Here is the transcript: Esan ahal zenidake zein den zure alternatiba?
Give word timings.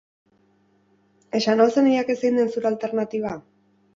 Esan 1.41 1.61
ahal 1.65 1.73
zenidake 1.81 2.17
zein 2.21 2.39
den 2.41 2.51
zure 2.55 2.69
alternatiba? 2.73 3.37